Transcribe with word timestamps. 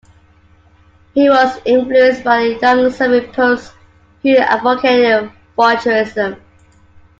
He 1.13 1.29
was 1.29 1.59
influenced 1.63 2.23
by 2.23 2.39
the 2.39 2.57
young 2.59 2.89
Soviet 2.91 3.33
poets 3.33 3.71
who 4.23 4.35
advocated 4.35 5.31
Futurism. 5.55 6.41